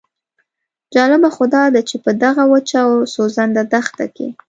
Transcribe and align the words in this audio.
جالبه 0.93 1.29
خو 1.35 1.43
داده 1.55 1.81
چې 1.89 1.95
په 2.03 2.11
دغه 2.23 2.43
وچه 2.51 2.77
او 2.87 2.93
سوځنده 3.13 3.63
دښته 3.73 4.05
کې. 4.15 4.27